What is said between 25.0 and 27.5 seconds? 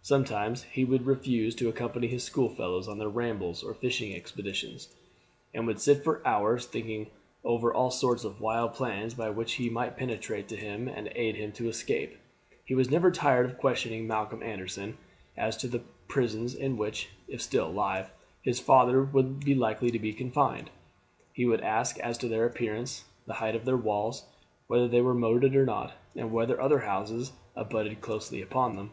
were moated or not, and whether other houses